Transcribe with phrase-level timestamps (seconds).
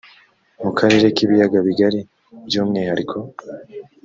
[0.63, 1.99] mu karere k ibiyaga bigari
[2.47, 3.17] by umwihariko